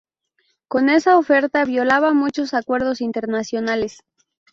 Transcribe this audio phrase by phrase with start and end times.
[0.67, 3.99] Con esa oferta violaba muchos acuerdos internacionales.